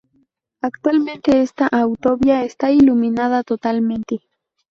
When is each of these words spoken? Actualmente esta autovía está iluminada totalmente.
Actualmente 0.61 1.43
esta 1.43 1.67
autovía 1.67 2.43
está 2.43 2.71
iluminada 2.71 3.43
totalmente. 3.43 4.23